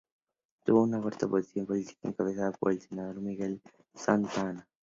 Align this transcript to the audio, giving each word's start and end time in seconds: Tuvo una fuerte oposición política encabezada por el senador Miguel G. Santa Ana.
Tuvo 0.65 0.81
una 0.81 0.99
fuerte 0.99 1.25
oposición 1.25 1.67
política 1.67 2.07
encabezada 2.07 2.53
por 2.53 2.71
el 2.71 2.81
senador 2.81 3.21
Miguel 3.21 3.61
G. 3.63 3.73
Santa 3.99 4.41
Ana. 4.49 4.67